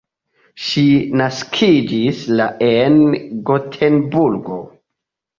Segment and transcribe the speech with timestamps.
[0.67, 0.83] Ŝi
[1.19, 2.95] naskiĝis la en
[3.49, 4.57] Gotenburgo.